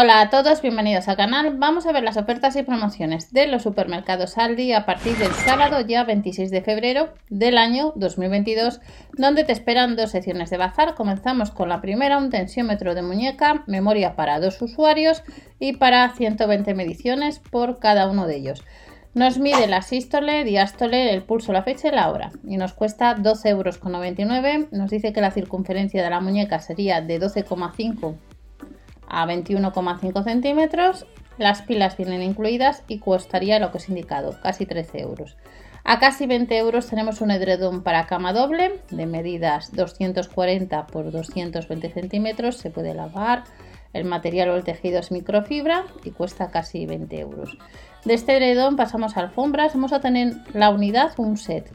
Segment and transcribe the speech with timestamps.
[0.00, 1.56] Hola a todos, bienvenidos al canal.
[1.58, 5.80] Vamos a ver las ofertas y promociones de los supermercados Aldi a partir del sábado
[5.80, 8.80] ya 26 de febrero del año 2022,
[9.14, 10.94] donde te esperan dos secciones de bazar.
[10.94, 15.24] Comenzamos con la primera, un tensiómetro de muñeca, memoria para dos usuarios
[15.58, 18.62] y para 120 mediciones por cada uno de ellos.
[19.14, 22.30] Nos mide la sístole, diástole, el pulso, la fecha y la hora.
[22.46, 24.68] Y nos cuesta 12,99 euros.
[24.70, 28.14] Nos dice que la circunferencia de la muñeca sería de 12,5
[29.08, 31.06] a 21,5 centímetros.
[31.38, 35.36] Las pilas vienen incluidas y costaría lo que os he indicado, casi 13 euros.
[35.84, 41.90] A casi 20 euros tenemos un edredón para cama doble de medidas 240 por 220
[41.90, 42.58] centímetros.
[42.58, 43.44] Se puede lavar.
[43.94, 47.56] El material o el tejido es microfibra y cuesta casi 20 euros.
[48.04, 49.72] De este edredón pasamos a alfombras.
[49.72, 51.70] Vamos a tener la unidad, un set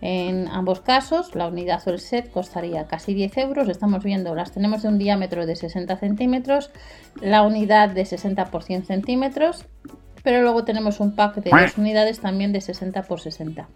[0.00, 3.68] en ambos casos, la unidad o el set costaría casi 10 euros.
[3.68, 6.70] Estamos viendo, las tenemos de un diámetro de 60 centímetros,
[7.20, 9.64] la unidad de 60 por 100 centímetros,
[10.22, 13.68] pero luego tenemos un pack de dos unidades también de 60 por 60.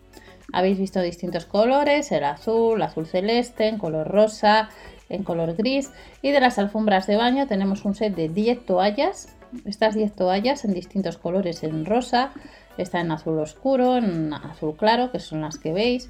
[0.53, 4.69] Habéis visto distintos colores, el azul, azul celeste, en color rosa,
[5.09, 5.93] en color gris.
[6.23, 9.37] Y de las alfombras de baño tenemos un set de 10 toallas.
[9.65, 12.33] Estas 10 toallas en distintos colores, en rosa,
[12.81, 16.09] Está en azul oscuro, en azul claro, que son las que veis.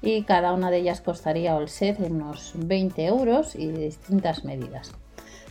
[0.00, 4.92] Y cada una de ellas costaría el set unos 20 euros y de distintas medidas.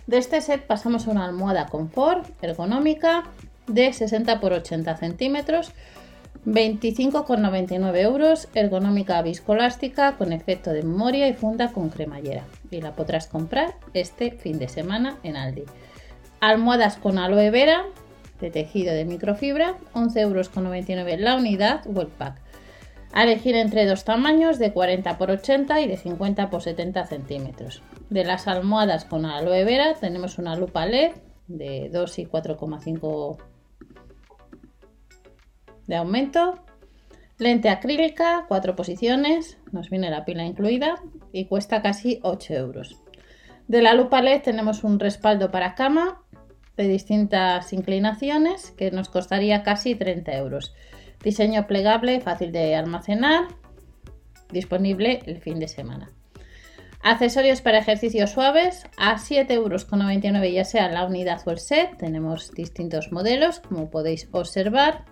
[0.08, 3.24] De este set pasamos a una almohada confort ergonómica
[3.68, 5.74] de 60 por 80 centímetros,
[6.46, 12.44] 25,99 euros, ergonómica viscolástica con efecto de memoria y funda con cremallera.
[12.72, 15.64] Y la podrás comprar este fin de semana en Aldi.
[16.46, 17.86] Almohadas con aloe vera
[18.42, 22.42] de tejido de microfibra, 11,99 euros la unidad o el pack.
[23.14, 27.82] A elegir entre dos tamaños de 40 x 80 y de 50 x 70 centímetros.
[28.10, 31.14] De las almohadas con aloe vera tenemos una lupa LED
[31.48, 33.38] de 2 y 4,5
[35.88, 36.60] de aumento.
[37.38, 40.96] Lente acrílica, 4 posiciones, nos viene la pila incluida
[41.32, 43.03] y cuesta casi 8 euros.
[43.74, 46.22] De la lupa LED tenemos un respaldo para cama
[46.78, 50.76] de distintas inclinaciones que nos costaría casi 30 euros.
[51.24, 53.48] Diseño plegable, fácil de almacenar,
[54.52, 56.12] disponible el fin de semana.
[57.02, 61.98] Accesorios para ejercicios suaves a 7,99 euros ya sea la unidad o el set.
[61.98, 65.06] Tenemos distintos modelos como podéis observar.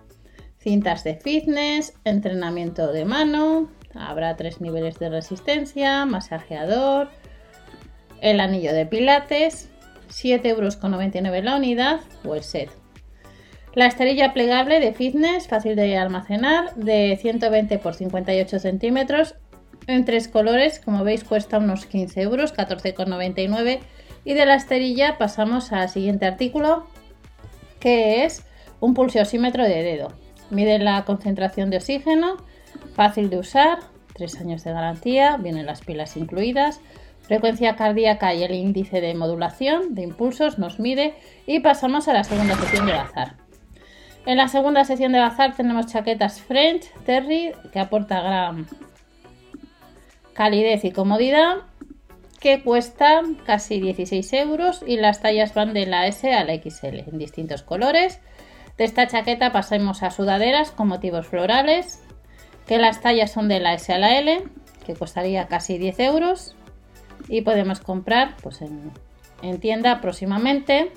[0.60, 7.10] Cintas de fitness, entrenamiento de mano, habrá tres niveles de resistencia, masajeador,
[8.22, 9.68] el anillo de pilates,
[10.08, 12.70] 7,99 euros la unidad o el set.
[13.74, 19.34] La esterilla plegable de fitness, fácil de almacenar, de 120 x 58 centímetros,
[19.86, 23.80] en tres colores, como veis cuesta unos 15 euros, 14,99.
[24.24, 26.86] Y de la esterilla pasamos al siguiente artículo,
[27.80, 28.44] que es
[28.78, 30.12] un pulsiosímetro de dedo.
[30.50, 32.36] Mide la concentración de oxígeno,
[32.94, 33.78] fácil de usar,
[34.14, 36.80] 3 años de garantía, vienen las pilas incluidas,
[37.22, 41.14] frecuencia cardíaca y el índice de modulación de impulsos nos mide
[41.46, 43.36] y pasamos a la segunda sección de bazar.
[44.26, 48.66] En la segunda sección de bazar tenemos chaquetas French Terry que aporta gran
[50.32, 51.58] calidez y comodidad
[52.40, 57.08] que cuestan casi 16 euros y las tallas van de la S a la XL
[57.08, 58.20] en distintos colores.
[58.76, 62.02] De esta chaqueta pasamos a sudaderas con motivos florales
[62.66, 64.42] que las tallas son de la S a la L
[64.84, 66.56] que costaría casi 10 euros
[67.32, 70.92] y podemos comprar pues en, tienda próximamente.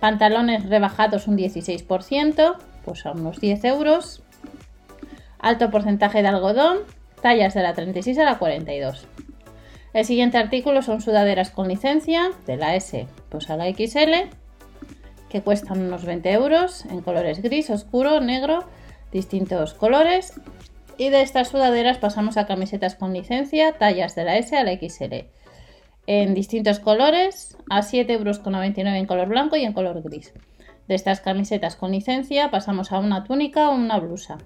[0.00, 4.22] Pantalones rebajados un 16%, pues a unos 10 euros.
[5.38, 6.78] Alto porcentaje de algodón,
[7.22, 9.06] tallas de la 36 a la 42.
[9.92, 14.28] El siguiente artículo son sudaderas con licencia de la S pues a la XL
[15.28, 18.64] que cuestan unos 20 euros en colores gris, oscuro, negro,
[19.12, 20.34] distintos colores.
[20.96, 24.72] Y de estas sudaderas pasamos a camisetas con licencia, tallas de la S a la
[24.76, 25.26] XL
[26.06, 30.32] en distintos colores a 7,99 euros en color blanco y en color gris.
[30.86, 34.38] De estas camisetas con licencia pasamos a una túnica o una blusa.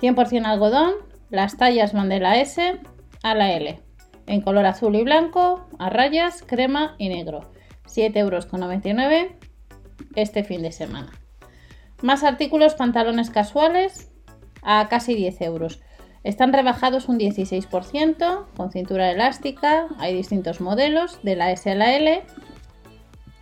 [0.00, 0.92] 100% algodón,
[1.30, 2.78] las tallas van de la S
[3.22, 3.80] a la L,
[4.26, 7.50] en color azul y blanco, a rayas, crema y negro.
[7.86, 8.46] 7,99 euros
[10.14, 11.10] este fin de semana.
[12.02, 14.07] Más artículos, pantalones casuales
[14.70, 15.80] a casi 10 euros.
[16.24, 21.94] Están rebajados un 16% con cintura elástica, hay distintos modelos de la S a la
[21.96, 22.22] L.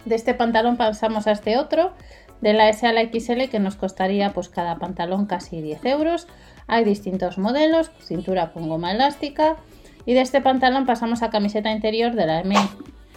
[0.04, 1.94] De este pantalón pasamos a este otro,
[2.40, 6.28] de la S a la XL que nos costaría pues cada pantalón casi 10 euros.
[6.68, 9.56] Hay distintos modelos, cintura con goma elástica.
[10.04, 12.54] Y de este pantalón pasamos a camiseta interior de la M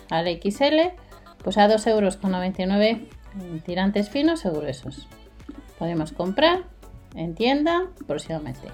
[0.10, 0.98] a la XL,
[1.44, 2.18] pues a 2,99 euros
[3.40, 5.08] en tirantes finos o gruesos.
[5.78, 6.79] Podemos comprar
[7.16, 8.68] en tienda próximamente.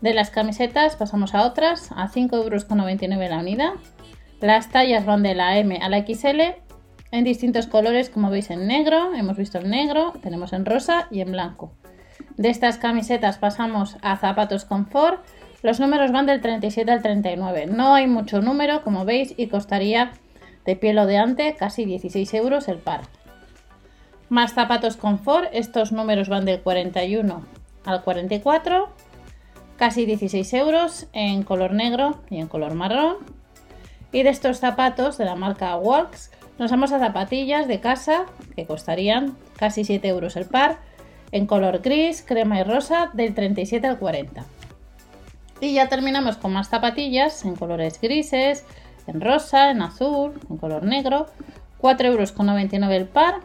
[0.00, 3.72] De las camisetas pasamos a otras, a 5,99 euros la unidad.
[4.40, 6.40] Las tallas van de la M a la XL
[7.12, 11.20] en distintos colores, como veis en negro, hemos visto en negro, tenemos en rosa y
[11.20, 11.72] en blanco.
[12.36, 15.22] De estas camisetas pasamos a zapatos confort.
[15.62, 17.66] Los números van del 37 al 39.
[17.66, 20.12] No hay mucho número, como veis, y costaría
[20.64, 23.02] de piel o de ante casi 16 euros el par.
[24.28, 28.88] Más zapatos confort, estos números van del 41 al 44,
[29.76, 33.16] casi 16 euros en color negro y en color marrón.
[34.12, 38.66] Y de estos zapatos de la marca Walks, nos vamos a zapatillas de casa que
[38.66, 40.78] costarían casi 7 euros el par,
[41.32, 44.44] en color gris, crema y rosa, del 37 al 40.
[45.60, 48.64] Y ya terminamos con más zapatillas en colores grises,
[49.06, 51.26] en rosa, en azul, en color negro,
[51.80, 53.40] 4,99 euros el par,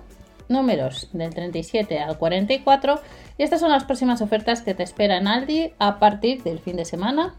[0.50, 3.00] números del 37 al 44.
[3.38, 6.86] Y estas son las próximas ofertas que te esperan Aldi a partir del fin de
[6.86, 7.36] semana,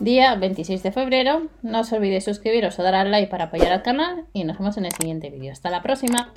[0.00, 1.48] día 26 de febrero.
[1.62, 4.76] No os olvidéis suscribiros o dar al like para apoyar al canal y nos vemos
[4.76, 5.52] en el siguiente vídeo.
[5.52, 6.32] Hasta la próxima.